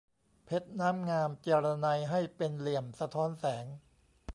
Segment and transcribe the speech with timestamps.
[0.45, 3.65] เพชรน้ำงาม เจียระไนให้เป็นเหลี่ยมสะท้อนแสง